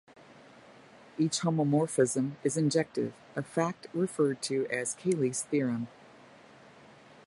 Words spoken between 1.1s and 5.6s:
Each homomorphism is injective, a fact referred to as Cayley's